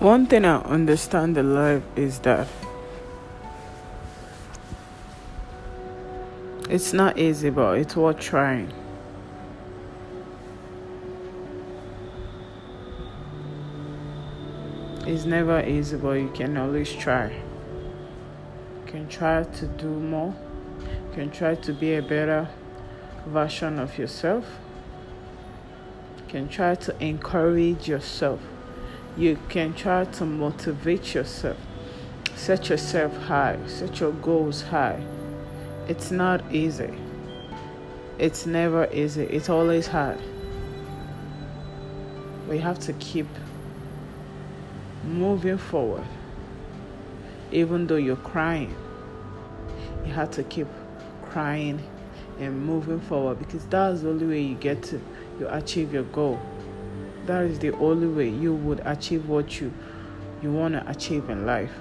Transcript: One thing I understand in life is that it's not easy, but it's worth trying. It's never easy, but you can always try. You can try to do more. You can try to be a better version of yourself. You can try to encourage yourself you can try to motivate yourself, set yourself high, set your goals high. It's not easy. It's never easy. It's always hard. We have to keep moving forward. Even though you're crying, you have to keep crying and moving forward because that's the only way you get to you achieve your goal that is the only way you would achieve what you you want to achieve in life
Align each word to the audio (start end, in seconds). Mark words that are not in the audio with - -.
One 0.00 0.26
thing 0.26 0.44
I 0.44 0.58
understand 0.58 1.36
in 1.36 1.56
life 1.56 1.82
is 1.96 2.20
that 2.20 2.46
it's 6.70 6.92
not 6.92 7.18
easy, 7.18 7.50
but 7.50 7.78
it's 7.78 7.96
worth 7.96 8.20
trying. 8.20 8.72
It's 15.04 15.24
never 15.24 15.66
easy, 15.66 15.96
but 15.96 16.12
you 16.12 16.30
can 16.32 16.56
always 16.56 16.92
try. 16.92 17.32
You 17.32 18.82
can 18.86 19.08
try 19.08 19.42
to 19.42 19.66
do 19.66 19.88
more. 19.88 20.32
You 20.78 21.12
can 21.12 21.30
try 21.32 21.56
to 21.56 21.72
be 21.72 21.96
a 21.96 22.02
better 22.02 22.48
version 23.26 23.80
of 23.80 23.98
yourself. 23.98 24.44
You 26.18 26.24
can 26.28 26.48
try 26.48 26.76
to 26.76 27.04
encourage 27.04 27.88
yourself 27.88 28.38
you 29.18 29.36
can 29.48 29.74
try 29.74 30.04
to 30.04 30.24
motivate 30.24 31.12
yourself, 31.12 31.56
set 32.36 32.68
yourself 32.68 33.16
high, 33.16 33.58
set 33.66 33.98
your 33.98 34.12
goals 34.12 34.62
high. 34.62 35.04
It's 35.88 36.12
not 36.12 36.40
easy. 36.54 36.94
It's 38.18 38.46
never 38.46 38.88
easy. 38.92 39.24
It's 39.24 39.48
always 39.48 39.88
hard. 39.88 40.20
We 42.48 42.58
have 42.58 42.78
to 42.80 42.92
keep 42.94 43.26
moving 45.04 45.58
forward. 45.58 46.06
Even 47.50 47.88
though 47.88 47.96
you're 47.96 48.16
crying, 48.16 48.74
you 50.06 50.12
have 50.12 50.30
to 50.32 50.44
keep 50.44 50.68
crying 51.22 51.82
and 52.38 52.64
moving 52.64 53.00
forward 53.00 53.40
because 53.40 53.64
that's 53.66 54.02
the 54.02 54.10
only 54.10 54.26
way 54.26 54.40
you 54.40 54.54
get 54.54 54.80
to 54.84 55.00
you 55.40 55.48
achieve 55.48 55.92
your 55.92 56.04
goal 56.04 56.40
that 57.28 57.44
is 57.44 57.58
the 57.58 57.72
only 57.74 58.08
way 58.08 58.26
you 58.28 58.54
would 58.54 58.80
achieve 58.86 59.28
what 59.28 59.60
you 59.60 59.72
you 60.42 60.50
want 60.50 60.72
to 60.72 60.90
achieve 60.90 61.28
in 61.28 61.44
life 61.44 61.72